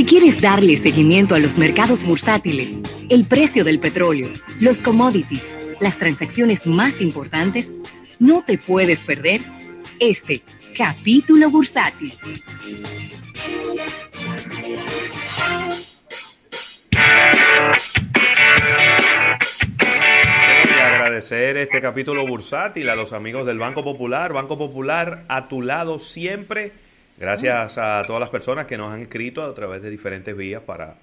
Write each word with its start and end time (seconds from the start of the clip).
Si 0.00 0.06
quieres 0.06 0.40
darle 0.40 0.78
seguimiento 0.78 1.34
a 1.34 1.38
los 1.38 1.58
mercados 1.58 2.04
bursátiles, 2.04 2.80
el 3.10 3.26
precio 3.26 3.64
del 3.64 3.78
petróleo, 3.78 4.30
los 4.58 4.80
commodities, 4.80 5.44
las 5.78 5.98
transacciones 5.98 6.66
más 6.66 7.02
importantes, 7.02 7.70
no 8.18 8.42
te 8.42 8.56
puedes 8.56 9.04
perder 9.04 9.42
este 9.98 10.40
capítulo 10.74 11.50
bursátil. 11.50 12.14
agradecer 20.82 21.58
este 21.58 21.82
capítulo 21.82 22.26
bursátil 22.26 22.88
a 22.88 22.96
los 22.96 23.12
amigos 23.12 23.46
del 23.46 23.58
Banco 23.58 23.84
Popular. 23.84 24.32
Banco 24.32 24.56
Popular 24.56 25.26
a 25.28 25.48
tu 25.48 25.60
lado 25.60 25.98
siempre. 25.98 26.72
Gracias 27.20 27.76
a 27.76 28.02
todas 28.06 28.18
las 28.18 28.30
personas 28.30 28.66
que 28.66 28.78
nos 28.78 28.94
han 28.94 29.02
escrito 29.02 29.44
a 29.44 29.54
través 29.54 29.82
de 29.82 29.90
diferentes 29.90 30.34
vías 30.34 30.62
para 30.62 30.96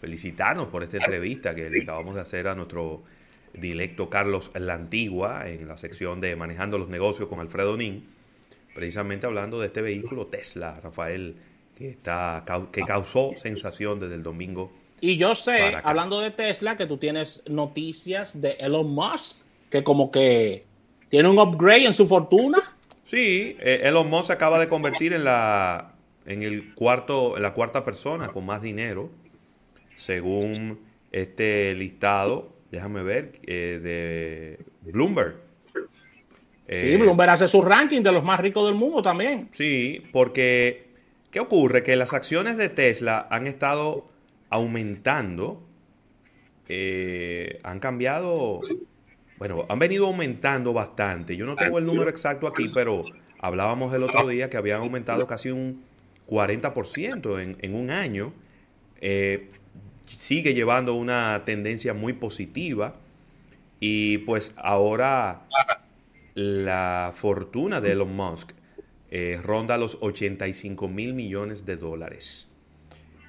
felicitarnos 0.00 0.66
por 0.66 0.82
esta 0.82 0.96
entrevista 0.96 1.54
que 1.54 1.70
le 1.70 1.82
acabamos 1.82 2.16
de 2.16 2.22
hacer 2.22 2.48
a 2.48 2.56
nuestro 2.56 3.04
directo 3.54 4.10
Carlos 4.10 4.50
La 4.54 4.74
Antigua 4.74 5.48
en 5.48 5.68
la 5.68 5.76
sección 5.76 6.20
de 6.20 6.34
Manejando 6.34 6.76
los 6.76 6.88
Negocios 6.88 7.28
con 7.28 7.38
Alfredo 7.38 7.76
Nin, 7.76 8.04
precisamente 8.74 9.26
hablando 9.26 9.60
de 9.60 9.68
este 9.68 9.80
vehículo 9.80 10.26
Tesla, 10.26 10.80
Rafael, 10.82 11.36
que, 11.78 11.90
está, 11.90 12.44
que 12.72 12.82
causó 12.82 13.34
sensación 13.36 14.00
desde 14.00 14.16
el 14.16 14.24
domingo. 14.24 14.72
Y 15.00 15.18
yo 15.18 15.36
sé, 15.36 15.76
hablando 15.84 16.20
de 16.20 16.32
Tesla, 16.32 16.76
que 16.76 16.86
tú 16.86 16.98
tienes 16.98 17.44
noticias 17.48 18.40
de 18.40 18.56
Elon 18.58 18.90
Musk 18.90 19.42
que 19.70 19.84
como 19.84 20.10
que 20.10 20.64
tiene 21.10 21.28
un 21.28 21.38
upgrade 21.38 21.86
en 21.86 21.94
su 21.94 22.08
fortuna. 22.08 22.76
Sí, 23.10 23.56
eh, 23.58 23.80
Elon 23.82 24.08
Musk 24.08 24.28
se 24.28 24.34
acaba 24.34 24.60
de 24.60 24.68
convertir 24.68 25.12
en 25.12 25.24
la 25.24 25.94
en 26.26 26.44
el 26.44 26.74
cuarto 26.74 27.36
en 27.36 27.42
la 27.42 27.54
cuarta 27.54 27.84
persona 27.84 28.28
con 28.28 28.46
más 28.46 28.62
dinero 28.62 29.10
según 29.96 30.78
este 31.10 31.74
listado, 31.74 32.54
déjame 32.70 33.02
ver, 33.02 33.32
eh, 33.48 33.80
de 33.82 34.92
Bloomberg. 34.92 35.42
sí, 36.68 36.96
Bloomberg 36.98 37.30
hace 37.30 37.48
su 37.48 37.62
ranking 37.62 38.02
de 38.02 38.12
los 38.12 38.22
más 38.22 38.38
ricos 38.38 38.64
del 38.66 38.76
mundo 38.76 39.02
también. 39.02 39.48
Sí, 39.50 40.04
porque 40.12 40.86
¿qué 41.32 41.40
ocurre? 41.40 41.82
Que 41.82 41.96
las 41.96 42.14
acciones 42.14 42.56
de 42.56 42.68
Tesla 42.68 43.26
han 43.28 43.48
estado 43.48 44.08
aumentando, 44.50 45.66
eh, 46.68 47.58
han 47.64 47.80
cambiado 47.80 48.60
bueno, 49.40 49.64
han 49.70 49.78
venido 49.78 50.06
aumentando 50.06 50.74
bastante. 50.74 51.34
Yo 51.34 51.46
no 51.46 51.56
tengo 51.56 51.78
el 51.78 51.86
número 51.86 52.10
exacto 52.10 52.46
aquí, 52.46 52.66
pero 52.74 53.06
hablábamos 53.38 53.94
el 53.94 54.02
otro 54.02 54.28
día 54.28 54.50
que 54.50 54.58
habían 54.58 54.82
aumentado 54.82 55.26
casi 55.26 55.48
un 55.48 55.82
40% 56.28 57.40
en, 57.40 57.56
en 57.58 57.74
un 57.74 57.90
año. 57.90 58.34
Eh, 59.00 59.48
sigue 60.04 60.52
llevando 60.52 60.92
una 60.92 61.42
tendencia 61.46 61.94
muy 61.94 62.12
positiva 62.12 62.96
y 63.80 64.18
pues 64.18 64.52
ahora 64.56 65.46
la 66.34 67.12
fortuna 67.14 67.80
de 67.80 67.92
Elon 67.92 68.14
Musk 68.14 68.52
eh, 69.10 69.40
ronda 69.42 69.78
los 69.78 69.96
85 70.02 70.86
mil 70.86 71.14
millones 71.14 71.64
de 71.64 71.78
dólares. 71.78 72.46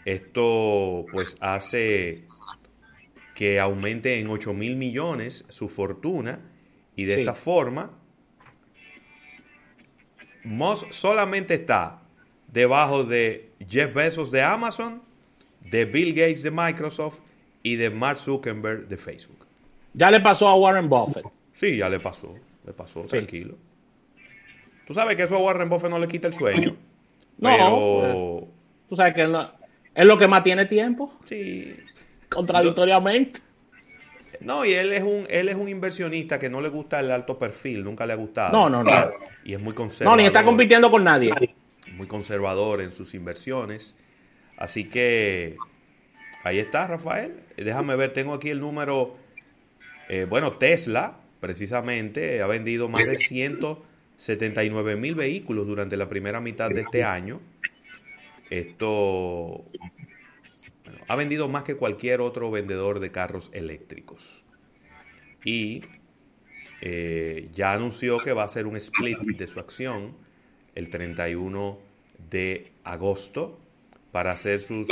Esto 0.03 1.06
pues 1.09 1.38
hace 1.40 2.25
que 3.42 3.59
aumente 3.59 4.20
en 4.20 4.28
8 4.28 4.53
mil 4.53 4.75
millones 4.75 5.45
su 5.50 5.67
fortuna 5.67 6.42
y 6.95 7.06
de 7.06 7.22
esta 7.22 7.34
forma 7.34 7.89
Moss 10.44 10.86
solamente 10.92 11.56
está 11.56 12.03
debajo 12.50 13.03
de 13.03 13.50
Jeff 13.67 13.95
Bezos 13.95 14.30
de 14.30 14.44
Amazon, 14.44 15.02
de 15.59 15.86
Bill 15.86 16.14
Gates 16.14 16.44
de 16.44 16.52
Microsoft 16.52 17.22
y 17.64 17.78
de 17.78 17.89
Mark 17.89 18.19
Zuckerberg 18.19 18.88
de 18.88 18.97
Facebook. 18.97 19.47
Ya 19.95 20.12
le 20.12 20.19
pasó 20.19 20.47
a 20.47 20.53
Warren 20.53 20.88
Buffett. 20.88 21.25
Sí, 21.53 21.78
ya 21.78 21.90
le 21.90 22.00
pasó, 22.00 22.35
le 22.63 22.73
pasó, 22.73 23.02
tranquilo. 23.06 23.58
Tú 24.85 24.94
sabes 24.94 25.16
que 25.16 25.23
eso 25.23 25.35
a 25.35 25.40
Warren 25.40 25.68
Buffett 25.68 25.90
no 25.90 25.97
le 25.97 26.08
quita 26.08 26.28
el 26.28 26.34
sueño. 26.35 26.78
No, 27.40 27.50
pero... 27.50 28.47
tú 28.88 28.96
sabes 28.96 29.16
que 29.16 29.23
es 29.96 30.06
lo 30.06 30.19
que 30.19 30.28
más 30.28 30.44
tiene 30.44 30.66
tiempo. 30.66 31.18
Sí, 31.25 31.75
contradictoriamente. 32.31 33.42
No, 34.40 34.66
y 34.66 34.74
él 34.74 34.92
es 34.94 35.03
un 35.03 35.28
él 35.30 35.50
es 35.50 35.56
un 35.56 35.68
inversionista 35.68 36.40
que 36.40 36.50
no 36.50 36.62
le 36.62 36.69
gusta 36.69 37.00
el 37.00 37.12
alto 37.12 37.38
perfil, 37.38 37.84
nunca 37.84 38.06
le 38.06 38.14
ha 38.14 38.16
gustado. 38.16 38.52
No, 38.52 38.69
no, 38.69 38.84
no. 38.84 39.12
Y 39.44 39.53
es 39.53 39.59
muy 39.59 39.74
conservador. 39.74 40.18
No, 40.18 40.22
ni 40.22 40.28
está 40.28 40.44
compitiendo 40.44 40.90
con 40.90 41.03
nadie. 41.03 41.31
Muy 41.96 42.08
conservador 42.08 42.81
en 42.81 42.91
sus 42.91 43.14
inversiones. 43.14 43.96
Así 44.58 44.86
que 44.86 45.58
ahí 46.44 46.59
está, 46.59 46.88
Rafael. 46.88 47.34
Déjame 47.58 47.96
ver, 47.96 48.14
tengo 48.14 48.34
aquí 48.34 48.50
el 48.50 48.59
número. 48.59 49.16
Eh, 50.09 50.25
bueno, 50.28 50.52
Tesla, 50.52 51.18
precisamente, 51.40 52.41
ha 52.41 52.47
vendido 52.47 52.88
más 52.88 53.06
de 53.06 53.18
179 53.18 54.96
mil 54.96 55.16
vehículos 55.16 55.68
durante 55.68 55.97
la 55.97 56.09
primera 56.09 56.41
mitad 56.41 56.70
de 56.70 56.81
este 56.81 57.03
año. 57.03 57.40
Esto 58.50 59.64
ha 61.07 61.16
vendido 61.16 61.47
más 61.47 61.63
que 61.63 61.75
cualquier 61.75 62.22
otro 62.22 62.52
vendedor 62.52 63.00
de 63.00 63.12
carros 63.12 63.50
eléctricos. 63.53 64.44
Y 65.44 65.84
eh, 66.81 67.50
ya 67.53 67.74
anunció 67.74 68.19
que 68.19 68.34
va 68.34 68.44
a 68.44 68.46
hacer 68.46 68.66
un 68.66 68.75
split 68.75 69.19
de 69.19 69.47
su 69.47 69.59
acción 69.59 70.16
el 70.75 70.90
31 70.90 71.79
de 72.29 72.72
agosto 72.84 73.59
para 74.12 74.31
hacer 74.31 74.59
su, 74.59 74.85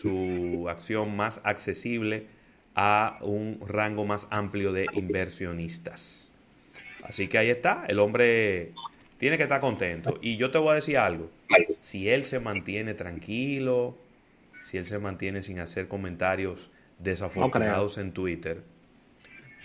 su 0.00 0.66
acción 0.68 1.16
más 1.16 1.40
accesible 1.44 2.26
a 2.74 3.18
un 3.20 3.60
rango 3.66 4.04
más 4.04 4.26
amplio 4.30 4.72
de 4.72 4.86
inversionistas. 4.94 6.30
Así 7.02 7.28
que 7.28 7.38
ahí 7.38 7.50
está, 7.50 7.84
el 7.88 7.98
hombre 7.98 8.72
tiene 9.18 9.36
que 9.36 9.42
estar 9.44 9.60
contento. 9.60 10.18
Y 10.22 10.36
yo 10.36 10.50
te 10.50 10.58
voy 10.58 10.72
a 10.72 10.74
decir 10.74 10.98
algo, 10.98 11.30
si 11.80 12.08
él 12.08 12.24
se 12.24 12.40
mantiene 12.40 12.94
tranquilo, 12.94 13.96
si 14.72 14.78
él 14.78 14.86
se 14.86 14.98
mantiene 14.98 15.42
sin 15.42 15.60
hacer 15.60 15.86
comentarios 15.86 16.70
desafortunados 16.98 17.98
en 17.98 18.12
Twitter 18.12 18.62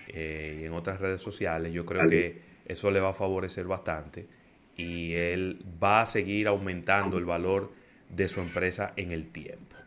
eh, 0.09 0.59
y 0.61 0.65
en 0.65 0.73
otras 0.73 0.99
redes 0.99 1.21
sociales, 1.21 1.71
yo 1.71 1.85
creo 1.85 2.09
que 2.09 2.41
eso 2.65 2.91
le 2.91 2.99
va 2.99 3.11
a 3.11 3.13
favorecer 3.13 3.67
bastante 3.67 4.27
y 4.75 5.13
él 5.13 5.63
va 5.81 6.01
a 6.01 6.05
seguir 6.05 6.49
aumentando 6.49 7.17
el 7.17 7.23
valor 7.23 7.71
de 8.09 8.27
su 8.27 8.41
empresa 8.41 8.91
en 8.97 9.13
el 9.13 9.29
tiempo. 9.29 9.77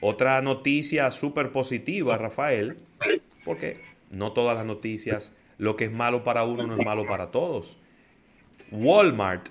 Otra 0.00 0.40
noticia 0.40 1.10
súper 1.10 1.52
positiva, 1.52 2.16
Rafael, 2.16 2.78
porque 3.44 3.82
no 4.10 4.32
todas 4.32 4.56
las 4.56 4.64
noticias, 4.64 5.30
lo 5.58 5.76
que 5.76 5.84
es 5.84 5.92
malo 5.92 6.24
para 6.24 6.44
uno 6.44 6.66
no 6.66 6.74
es 6.74 6.86
malo 6.86 7.04
para 7.04 7.30
todos. 7.30 7.76
Walmart 8.70 9.50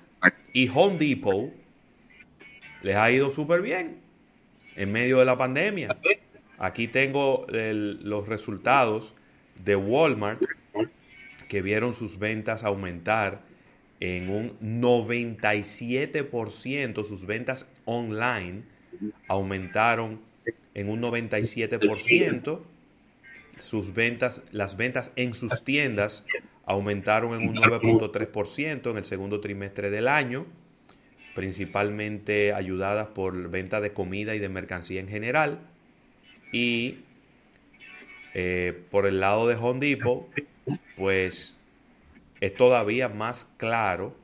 y 0.52 0.68
Home 0.74 0.98
Depot 0.98 1.52
les 2.82 2.96
ha 2.96 3.12
ido 3.12 3.30
súper 3.30 3.62
bien 3.62 4.07
en 4.76 4.92
medio 4.92 5.18
de 5.18 5.24
la 5.24 5.36
pandemia. 5.36 5.96
Aquí 6.58 6.86
tengo 6.88 7.46
los 7.48 8.28
resultados 8.28 9.14
de 9.64 9.76
Walmart 9.76 10.42
que 11.48 11.62
vieron 11.62 11.94
sus 11.94 12.18
ventas 12.18 12.64
aumentar 12.64 13.40
en 14.00 14.28
un 14.30 14.58
97%, 14.60 17.04
sus 17.04 17.26
ventas 17.26 17.66
online 17.84 18.62
aumentaron 19.26 20.20
en 20.74 20.88
un 20.88 21.02
97%, 21.02 22.60
sus 23.58 23.92
ventas, 23.94 24.42
las 24.52 24.76
ventas 24.76 25.10
en 25.16 25.34
sus 25.34 25.64
tiendas 25.64 26.24
aumentaron 26.64 27.34
en 27.40 27.48
un 27.48 27.56
9.3% 27.56 28.90
en 28.90 28.96
el 28.96 29.04
segundo 29.04 29.40
trimestre 29.40 29.90
del 29.90 30.06
año 30.06 30.46
principalmente 31.38 32.52
ayudadas 32.52 33.06
por 33.06 33.48
venta 33.48 33.80
de 33.80 33.92
comida 33.92 34.34
y 34.34 34.40
de 34.40 34.48
mercancía 34.48 34.98
en 34.98 35.06
general. 35.06 35.60
Y 36.50 37.04
eh, 38.34 38.82
por 38.90 39.06
el 39.06 39.20
lado 39.20 39.46
de 39.46 39.54
Home 39.54 39.78
Depot, 39.78 40.26
pues 40.96 41.56
es 42.40 42.54
todavía 42.56 43.08
más 43.08 43.46
claro 43.56 44.16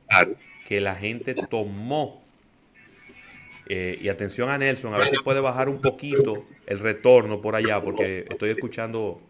que 0.65 0.81
la 0.81 0.93
gente 0.95 1.35
tomó, 1.35 2.21
eh, 3.69 3.97
y 4.01 4.09
atención 4.09 4.49
a 4.49 4.57
Nelson, 4.57 4.93
a 4.93 4.97
ver 4.97 5.07
si 5.07 5.15
puede 5.23 5.39
bajar 5.39 5.69
un 5.69 5.79
poquito 5.79 6.43
el 6.67 6.79
retorno 6.79 7.39
por 7.39 7.55
allá, 7.55 7.81
porque 7.81 8.25
estoy 8.29 8.49
escuchando, 8.49 9.21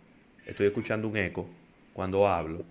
estoy 0.47 0.65
escuchando 0.65 1.07
un 1.07 1.17
eco 1.17 1.47
cuando 1.93 2.27
hablo. 2.27 2.65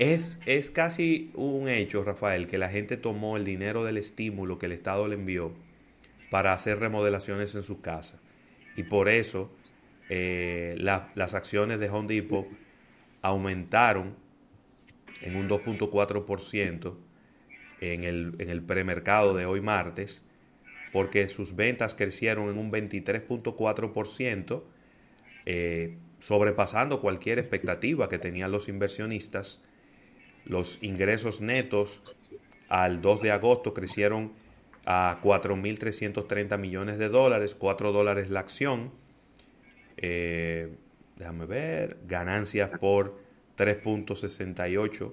Es, 0.00 0.40
es 0.46 0.70
casi 0.70 1.30
un 1.34 1.68
hecho, 1.68 2.02
Rafael, 2.02 2.48
que 2.48 2.56
la 2.56 2.70
gente 2.70 2.96
tomó 2.96 3.36
el 3.36 3.44
dinero 3.44 3.84
del 3.84 3.98
estímulo 3.98 4.58
que 4.58 4.64
el 4.64 4.72
Estado 4.72 5.06
le 5.06 5.16
envió 5.16 5.52
para 6.30 6.54
hacer 6.54 6.78
remodelaciones 6.78 7.54
en 7.54 7.62
sus 7.62 7.80
casas. 7.80 8.18
Y 8.76 8.84
por 8.84 9.10
eso 9.10 9.52
eh, 10.08 10.74
las 10.78 11.34
acciones 11.34 11.80
de 11.80 11.90
Home 11.90 12.14
Depot 12.14 12.46
aumentaron 13.20 14.16
en 15.20 15.36
un 15.36 15.50
2.4% 15.50 16.94
en 17.82 18.02
el, 18.02 18.36
en 18.38 18.48
el 18.48 18.62
premercado 18.62 19.34
de 19.34 19.44
hoy 19.44 19.60
martes, 19.60 20.22
porque 20.94 21.28
sus 21.28 21.56
ventas 21.56 21.94
crecieron 21.94 22.48
en 22.48 22.56
un 22.56 22.72
23.4%, 22.72 24.62
eh, 25.44 25.98
sobrepasando 26.20 27.02
cualquier 27.02 27.38
expectativa 27.38 28.08
que 28.08 28.18
tenían 28.18 28.50
los 28.50 28.66
inversionistas. 28.70 29.62
Los 30.44 30.82
ingresos 30.82 31.40
netos 31.40 32.02
al 32.68 33.00
2 33.00 33.22
de 33.22 33.30
agosto 33.32 33.74
crecieron 33.74 34.32
a 34.86 35.20
4.330 35.22 36.58
millones 36.58 36.98
de 36.98 37.08
dólares, 37.08 37.54
4 37.58 37.92
dólares 37.92 38.30
la 38.30 38.40
acción. 38.40 38.90
Eh, 39.96 40.68
déjame 41.16 41.46
ver, 41.46 41.98
ganancias 42.06 42.70
por 42.78 43.18
3.68 43.56 45.12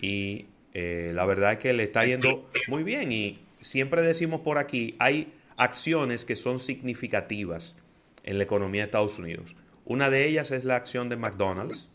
y 0.00 0.46
eh, 0.72 1.12
la 1.14 1.26
verdad 1.26 1.52
es 1.52 1.58
que 1.58 1.72
le 1.72 1.84
está 1.84 2.04
yendo 2.04 2.48
muy 2.68 2.82
bien 2.82 3.12
y 3.12 3.38
siempre 3.60 4.02
decimos 4.02 4.40
por 4.40 4.58
aquí, 4.58 4.94
hay 4.98 5.32
acciones 5.56 6.24
que 6.24 6.36
son 6.36 6.58
significativas 6.58 7.76
en 8.24 8.38
la 8.38 8.44
economía 8.44 8.82
de 8.82 8.86
Estados 8.86 9.18
Unidos. 9.18 9.56
Una 9.84 10.10
de 10.10 10.26
ellas 10.26 10.50
es 10.50 10.64
la 10.64 10.76
acción 10.76 11.08
de 11.08 11.16
McDonald's 11.16 11.88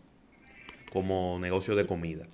como 0.91 1.39
negocio 1.39 1.75
de 1.75 1.85
comida. 1.85 2.27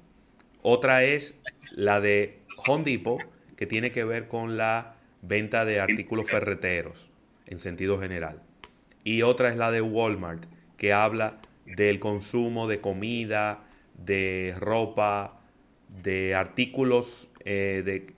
Otra 0.61 1.03
es 1.03 1.35
la 1.71 2.01
de 2.01 2.39
Home 2.65 2.83
Depot, 2.83 3.21
que 3.55 3.67
tiene 3.67 3.91
que 3.91 4.03
ver 4.03 4.27
con 4.27 4.57
la 4.57 4.95
venta 5.21 5.63
de 5.63 5.79
artículos 5.79 6.29
ferreteros 6.29 7.09
en 7.45 7.59
sentido 7.59 7.99
general. 7.99 8.41
Y 9.03 9.21
otra 9.21 9.49
es 9.49 9.57
la 9.57 9.71
de 9.71 9.81
Walmart, 9.81 10.45
que 10.77 10.91
habla 10.91 11.37
del 11.65 11.99
consumo 11.99 12.67
de 12.67 12.81
comida, 12.81 13.63
de 13.95 14.55
ropa, 14.59 15.39
de 16.03 16.35
artículos 16.35 17.29
eh, 17.45 18.13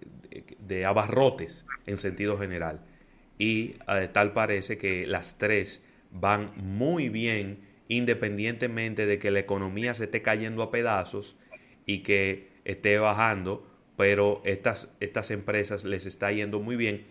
de, 0.59 0.85
abarrotes 0.85 1.65
en 1.85 1.97
sentido 1.97 2.37
general. 2.37 2.79
Y 3.37 3.75
eh, 3.87 4.09
tal 4.11 4.33
parece 4.33 4.77
que 4.77 5.05
las 5.05 5.37
tres 5.37 5.81
van 6.11 6.51
muy 6.57 7.09
bien 7.09 7.68
independientemente 7.89 9.05
de 9.05 9.19
que 9.19 9.31
la 9.31 9.39
economía 9.39 9.93
se 9.95 10.05
esté 10.05 10.21
cayendo 10.21 10.63
a 10.63 10.71
pedazos 10.71 11.35
y 11.85 11.99
que 11.99 12.47
esté 12.63 12.97
bajando, 12.99 13.67
pero 13.97 14.41
estas, 14.45 14.89
estas 15.01 15.31
empresas 15.31 15.83
les 15.83 16.05
está 16.05 16.31
yendo 16.31 16.61
muy 16.61 16.77
bien. 16.77 17.07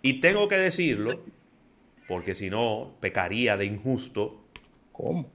Y 0.00 0.20
tengo 0.20 0.48
que 0.48 0.56
decirlo, 0.56 1.22
porque 2.08 2.34
si 2.34 2.50
no, 2.50 2.96
pecaría 3.00 3.56
de 3.56 3.66
injusto. 3.66 4.42
¿Cómo? 4.90 5.30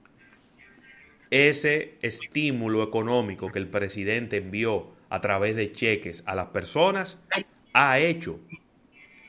Ese 1.30 1.94
estímulo 2.02 2.82
económico 2.82 3.52
que 3.52 3.58
el 3.60 3.68
presidente 3.68 4.38
envió 4.38 4.90
a 5.10 5.20
través 5.20 5.54
de 5.56 5.72
cheques 5.72 6.22
a 6.26 6.34
las 6.34 6.48
personas 6.48 7.18
ha 7.72 7.98
hecho 8.00 8.40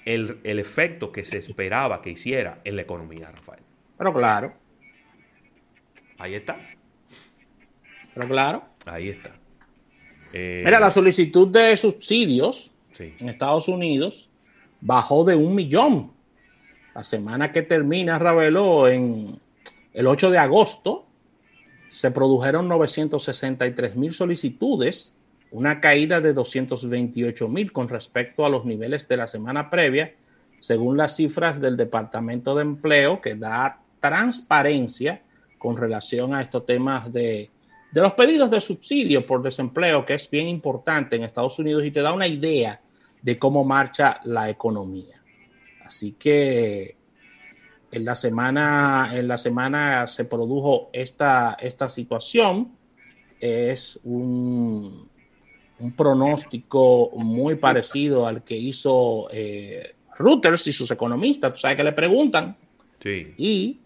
el, 0.06 0.40
el 0.44 0.60
efecto 0.60 1.12
que 1.12 1.26
se 1.26 1.38
esperaba 1.38 2.02
que 2.02 2.10
hiciera 2.10 2.60
en 2.64 2.76
la 2.76 2.82
economía, 2.82 3.30
Rafael. 3.32 3.62
Pero 3.98 4.14
claro. 4.14 4.54
Ahí 6.20 6.36
está. 6.36 6.58
Pero 8.14 8.28
claro. 8.28 8.64
Ahí 8.86 9.10
está. 9.10 9.32
Eh, 10.34 10.62
Mira, 10.64 10.80
la 10.80 10.90
solicitud 10.90 11.48
de 11.48 11.76
subsidios 11.78 12.72
en 13.00 13.30
Estados 13.30 13.70
Unidos 13.70 14.30
bajó 14.82 15.24
de 15.24 15.36
un 15.36 15.56
millón. 15.56 16.12
La 16.94 17.04
semana 17.04 17.52
que 17.54 17.62
termina, 17.62 18.20
Ravelo, 18.20 18.90
en 18.90 19.40
el 19.94 20.08
8 20.08 20.32
de 20.32 20.38
agosto, 20.38 21.08
se 21.88 22.12
produjeron 22.12 22.68
963 22.68 23.96
mil 23.96 24.14
solicitudes, 24.14 25.16
una 25.52 25.80
caída 25.80 26.20
de 26.20 26.34
228 26.34 27.48
mil 27.48 27.72
con 27.72 27.88
respecto 27.88 28.46
a 28.46 28.50
los 28.50 28.66
niveles 28.66 29.08
de 29.08 29.18
la 29.18 29.28
semana 29.28 29.70
previa, 29.70 30.14
según 30.60 30.98
las 30.98 31.16
cifras 31.16 31.62
del 31.62 31.78
Departamento 31.78 32.54
de 32.56 32.64
Empleo, 32.64 33.22
que 33.22 33.36
da 33.36 33.80
transparencia 34.02 35.22
con 35.60 35.78
relación 35.78 36.34
a 36.34 36.42
estos 36.42 36.66
temas 36.66 37.14
de, 37.14 37.52
de 37.92 38.02
los 38.02 38.14
pedidos 38.14 38.50
de 38.50 38.62
subsidio 38.62 39.26
por 39.28 39.44
desempleo, 39.44 40.06
que 40.06 40.16
es 40.16 40.30
bien 40.30 40.48
importante 40.48 41.16
en 41.16 41.24
Estados 41.24 41.60
Unidos 41.60 41.86
y 41.86 41.92
te 41.92 42.02
da 42.02 42.14
una 42.14 42.28
idea 42.28 42.82
de 43.22 43.38
cómo 43.38 43.64
marcha 43.64 44.20
la 44.24 44.50
economía. 44.50 45.22
Así 45.86 46.14
que 46.14 46.96
en 47.92 48.06
la 48.06 48.16
semana, 48.16 49.12
en 49.14 49.28
la 49.28 49.38
semana 49.38 50.08
se 50.08 50.26
produjo 50.26 50.90
esta, 50.94 51.58
esta 51.60 51.90
situación. 51.90 52.78
Es 53.40 54.00
un, 54.04 55.10
un 55.80 55.92
pronóstico 55.94 57.10
muy 57.16 57.56
parecido 57.56 58.28
al 58.28 58.44
que 58.44 58.56
hizo 58.56 59.30
eh, 59.32 59.96
Reuters 60.18 60.68
y 60.68 60.74
sus 60.74 60.92
economistas. 60.92 61.54
Tú 61.54 61.60
sabes 61.60 61.78
que 61.78 61.84
le 61.84 61.94
preguntan. 61.94 62.56
Sí. 63.02 63.34
Y 63.38 63.80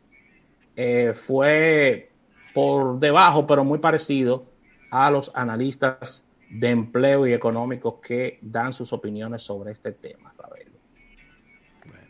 eh, 0.75 1.14
fue 1.14 2.12
por 2.54 3.00
debajo, 3.00 3.48
pero 3.48 3.64
muy 3.64 3.80
parecido 3.80 4.46
a 4.92 5.10
los 5.10 5.31
analistas 5.36 6.25
de 6.50 6.70
empleo 6.70 7.25
y 7.25 7.34
económicos 7.34 7.96
que 7.96 8.38
dan 8.42 8.74
sus 8.74 8.94
opiniones 8.94 9.42
sobre 9.42 9.72
este 9.72 9.92
tema, 9.92 10.34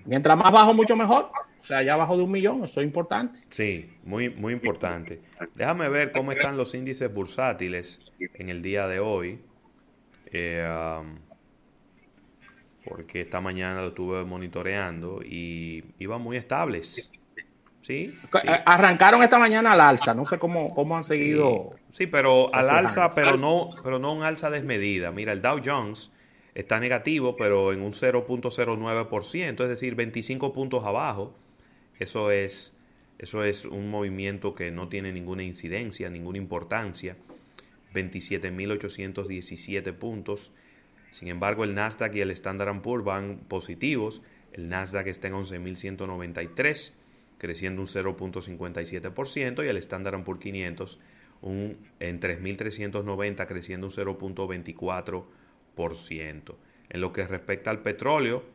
Mientras 0.05 0.37
más 0.37 0.51
bajo, 0.51 0.73
mucho 0.73 0.97
mejor. 0.97 1.31
O 1.63 1.65
sea, 1.65 1.81
ya 1.81 1.93
abajo 1.93 2.17
de 2.17 2.23
un 2.23 2.31
millón, 2.31 2.61
eso 2.65 2.81
es 2.81 2.85
importante. 2.85 3.39
Sí, 3.49 3.89
muy, 4.03 4.29
muy 4.29 4.51
importante. 4.51 5.21
Déjame 5.55 5.87
ver 5.87 6.11
cómo 6.11 6.33
están 6.33 6.57
los 6.57 6.75
índices 6.75 7.13
bursátiles 7.13 8.01
en 8.33 8.49
el 8.49 8.61
día 8.61 8.85
de 8.89 8.99
hoy. 8.99 9.39
Eh, 10.25 10.67
um, 10.99 11.19
porque 12.83 13.21
esta 13.21 13.39
mañana 13.39 13.81
lo 13.81 13.87
estuve 13.89 14.25
monitoreando 14.25 15.21
y 15.23 15.85
iban 15.99 16.21
muy 16.21 16.35
estables. 16.35 17.09
Sí, 17.83 18.17
Arrancaron 18.65 19.21
esta 19.23 19.37
mañana 19.37 19.73
al 19.73 19.81
alza, 19.81 20.13
no 20.13 20.25
sé 20.25 20.39
cómo, 20.39 20.73
cómo 20.73 20.95
han 20.95 21.03
seguido. 21.03 21.75
Sí, 21.91 22.07
pero 22.07 22.53
al 22.55 22.69
alza, 22.69 23.11
pero 23.11 23.35
no, 23.35 23.71
pero 23.83 23.99
no 23.99 24.13
un 24.13 24.23
alza 24.23 24.49
desmedida. 24.49 25.11
Mira, 25.11 25.33
el 25.33 25.41
Dow 25.41 25.59
Jones 25.63 26.09
está 26.55 26.79
negativo, 26.79 27.35
pero 27.35 27.73
en 27.73 27.81
un 27.81 27.91
0.09%, 27.91 29.63
es 29.63 29.69
decir, 29.69 29.95
25 29.95 30.53
puntos 30.53 30.85
abajo. 30.85 31.35
Eso 31.99 32.31
es, 32.31 32.71
eso 33.19 33.43
es 33.43 33.65
un 33.65 33.91
movimiento 33.91 34.55
que 34.55 34.71
no 34.71 34.87
tiene 34.87 35.11
ninguna 35.11 35.43
incidencia, 35.43 36.09
ninguna 36.09 36.37
importancia. 36.37 37.17
27.817 37.93 39.93
puntos. 39.93 40.51
Sin 41.11 41.27
embargo, 41.27 41.65
el 41.65 41.75
Nasdaq 41.75 42.15
y 42.15 42.21
el 42.21 42.31
Standard 42.31 42.81
Poor's 42.81 43.03
van 43.03 43.39
positivos. 43.49 44.21
El 44.53 44.69
Nasdaq 44.69 45.07
está 45.07 45.27
en 45.27 45.33
11.193 45.33 47.02
creciendo 47.43 47.81
un 47.81 47.87
0.57% 47.89 49.65
y 49.65 49.67
el 49.67 49.75
Standard 49.75 50.23
Poor's 50.23 50.39
500 50.39 50.97
un, 51.41 51.77
en 51.99 52.21
3.390 52.21 53.45
creciendo 53.47 53.87
un 53.87 53.93
0.24%. 53.93 56.55
En 56.87 57.01
lo 57.01 57.11
que 57.11 57.27
respecta 57.27 57.69
al 57.69 57.81
petróleo, 57.81 58.45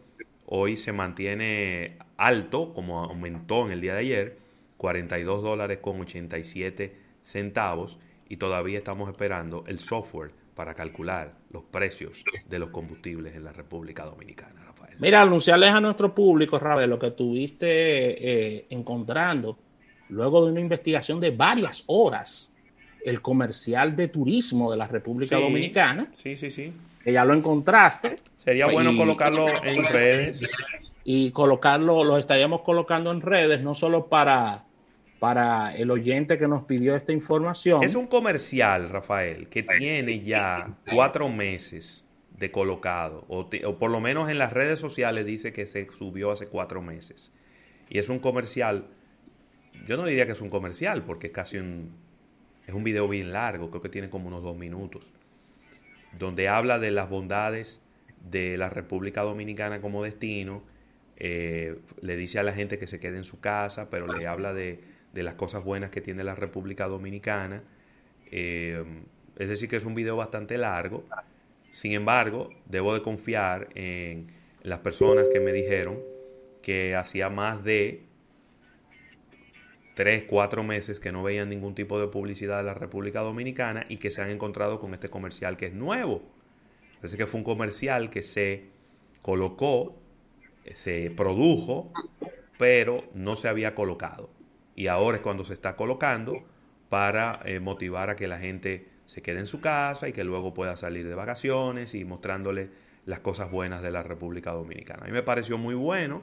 hoy 0.47 0.79
se 0.79 0.93
mantiene 0.93 1.99
alto, 2.17 2.73
como 2.73 3.05
aumentó 3.05 3.67
en 3.67 3.73
el 3.73 3.83
día 3.83 3.93
de 3.93 4.01
ayer, 4.01 4.39
42 4.79 5.43
dólares 5.43 5.81
con 5.83 6.01
87 6.01 6.97
centavos 7.21 7.99
y 8.27 8.39
todavía 8.39 8.79
estamos 8.79 9.11
esperando 9.11 9.65
el 9.67 9.81
software 9.81 10.31
para 10.55 10.73
calcular 10.73 11.37
los 11.51 11.65
precios 11.65 12.25
de 12.49 12.59
los 12.59 12.71
combustibles 12.71 13.37
en 13.37 13.45
la 13.45 13.53
República 13.53 14.07
Dominicana. 14.07 14.69
Mira, 14.99 15.23
anunciarles 15.23 15.71
a 15.71 15.81
nuestro 15.81 16.15
público, 16.15 16.59
Rabe, 16.59 16.87
lo 16.87 16.99
que 16.99 17.09
estuviste 17.09 17.67
eh, 17.69 18.67
encontrando 18.71 19.59
luego 20.09 20.45
de 20.45 20.53
una 20.53 20.61
investigación 20.61 21.21
de 21.21 21.31
varias 21.31 21.85
horas, 21.87 22.51
el 23.05 23.21
comercial 23.21 23.95
de 23.95 24.09
turismo 24.09 24.71
de 24.71 24.77
la 24.77 24.89
República 24.89 25.37
Dominicana. 25.37 26.11
Sí, 26.17 26.37
sí, 26.37 26.51
sí. 26.51 26.73
Que 27.05 27.13
ya 27.13 27.25
lo 27.25 27.35
encontraste. 27.35 28.17
Sería 28.37 28.67
bueno 28.67 28.97
colocarlo 28.97 29.47
en 29.65 29.85
redes. 29.85 30.41
Y 31.05 31.31
colocarlo, 31.31 32.03
lo 32.03 32.19
estaríamos 32.19 32.63
colocando 32.63 33.13
en 33.13 33.21
redes, 33.21 33.63
no 33.63 33.75
solo 33.75 34.09
para, 34.09 34.65
para 35.21 35.75
el 35.77 35.91
oyente 35.91 36.37
que 36.39 36.49
nos 36.49 36.65
pidió 36.65 36.97
esta 36.97 37.13
información. 37.13 37.85
Es 37.85 37.95
un 37.95 38.09
comercial, 38.09 38.89
Rafael, 38.89 39.49
que 39.49 39.63
tiene 39.63 40.21
ya 40.23 40.77
cuatro 40.93 41.29
meses 41.29 42.05
de 42.39 42.53
colocado, 42.53 43.25
o, 43.29 43.49
por 43.79 43.91
lo 43.91 44.01
menos 44.01 44.31
en 44.31 44.39
las 44.39 44.53
redes 44.53 44.79
sociales 44.79 45.27
dice 45.27 45.53
que 45.53 45.67
se 45.67 45.89
subió 45.91 46.31
hace 46.31 46.49
cuatro 46.49 46.81
meses. 46.81 47.33
Y 47.89 47.99
es 47.99 48.09
un 48.09 48.21
comercial, 48.21 48.87
yo 49.87 49.97
no 49.97 50.07
diría 50.07 50.27
que 50.27 50.33
es 50.33 50.41
un 50.41 50.51
comercial, 50.51 51.03
porque 51.05 51.29
es 51.29 51.33
casi 51.33 51.57
un, 51.57 51.97
es 52.67 52.75
un 52.75 52.85
video 52.85 53.09
bien 53.09 53.33
largo, 53.33 53.71
creo 53.71 53.83
que 53.83 53.89
tiene 53.89 54.09
como 54.09 54.29
unos 54.29 54.43
dos 54.43 54.57
minutos, 54.57 55.13
donde 56.17 56.49
habla 56.49 56.79
de 56.79 56.93
las 56.93 57.09
bondades 57.09 57.81
de 58.31 58.57
la 58.57 58.71
República 58.71 59.23
Dominicana 59.23 59.81
como 59.81 60.05
destino, 60.05 60.63
eh, 61.17 61.81
le 62.01 62.17
dice 62.17 62.39
a 62.39 62.45
la 62.45 62.53
gente 62.53 62.79
que 62.79 62.87
se 62.87 63.01
quede 63.01 63.17
en 63.17 63.25
su 63.25 63.41
casa, 63.41 63.91
pero 63.91 64.07
le 64.07 64.29
habla 64.29 64.53
de, 64.53 64.81
de 65.13 65.23
las 65.25 65.35
cosas 65.35 65.65
buenas 65.65 65.91
que 65.91 66.01
tiene 66.01 66.23
la 66.23 66.37
República 66.37 66.87
Dominicana. 66.87 67.65
Eh, 68.31 68.85
es 69.37 69.49
decir, 69.49 69.69
que 69.69 69.77
es 69.77 69.85
un 69.85 69.95
video 69.97 70.17
bastante 70.17 70.59
largo 70.59 71.05
sin 71.71 71.93
embargo, 71.93 72.51
debo 72.67 72.95
de 72.95 73.03
confiar 73.03 73.69
en 73.75 74.33
las 74.63 74.81
personas 74.81 75.29
que 75.29 75.41
me 75.41 75.53
dijeron 75.53 76.01
que 76.63 76.95
hacía 76.95 77.31
más 77.31 77.63
de 77.65 78.03
tres, 79.95 80.25
cuatro 80.25 80.63
meses 80.63 81.01
que 81.01 81.11
no 81.11 81.23
veían 81.23 81.49
ningún 81.49 81.75
tipo 81.75 82.01
de 82.01 82.09
publicidad 82.09 82.59
de 82.59 82.63
la 82.65 82.75
República 82.75 83.21
Dominicana 83.21 83.85
y 83.89 83.97
que 83.99 84.11
se 84.11 84.23
han 84.23 84.31
encontrado 84.31 84.79
con 84.79 84.95
este 84.95 85.11
comercial 85.11 85.57
que 85.57 85.67
es 85.67 85.75
nuevo. 85.75 86.23
Parece 87.01 87.17
que 87.17 87.27
fue 87.27 87.39
un 87.39 87.45
comercial 87.45 88.11
que 88.11 88.23
se 88.23 88.67
colocó, 89.23 89.97
se 90.73 91.11
produjo, 91.11 91.93
pero 92.59 93.05
no 93.15 93.37
se 93.37 93.49
había 93.49 93.75
colocado. 93.75 94.31
Y 94.77 94.87
ahora 94.87 95.17
es 95.17 95.23
cuando 95.23 95.45
se 95.45 95.55
está 95.55 95.75
colocando 95.75 96.45
para 96.89 97.41
eh, 97.45 97.59
motivar 97.61 98.11
a 98.11 98.17
que 98.17 98.29
la 98.29 98.39
gente 98.39 98.87
se 99.09 99.23
quede 99.23 99.39
en 99.39 99.47
su 99.47 99.63
casa 99.63 100.07
y 100.07 100.13
que 100.13 100.23
luego 100.23 100.53
pueda 100.53 100.77
salir 100.77 101.09
de 101.09 101.15
vacaciones 101.15 101.95
y 101.95 102.05
mostrándole 102.05 102.69
las 103.07 103.21
cosas 103.21 103.51
buenas 103.51 103.83
de 103.83 103.91
la 103.91 104.03
República 104.03 104.53
Dominicana. 104.53 105.05
A 105.05 105.07
mí 105.07 105.13
me 105.13 105.23
pareció 105.23 105.57
muy 105.57 105.75
bueno 105.75 106.21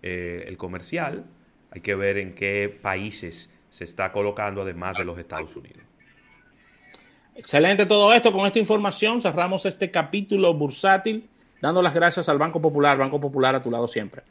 eh, 0.00 0.44
el 0.46 0.56
comercial. 0.56 1.26
Hay 1.70 1.82
que 1.82 1.94
ver 1.94 2.16
en 2.16 2.34
qué 2.34 2.74
países 2.80 3.52
se 3.68 3.84
está 3.84 4.12
colocando 4.12 4.62
además 4.62 4.96
de 4.96 5.04
los 5.04 5.18
Estados 5.18 5.54
Unidos. 5.54 5.82
Excelente 7.34 7.84
todo 7.84 8.14
esto. 8.14 8.32
Con 8.32 8.46
esta 8.46 8.58
información 8.58 9.20
cerramos 9.20 9.66
este 9.66 9.90
capítulo 9.90 10.54
bursátil, 10.54 11.28
dando 11.60 11.82
las 11.82 11.92
gracias 11.92 12.30
al 12.30 12.38
Banco 12.38 12.62
Popular. 12.62 12.96
Banco 12.96 13.20
Popular 13.20 13.54
a 13.54 13.62
tu 13.62 13.70
lado 13.70 13.86
siempre. 13.86 14.22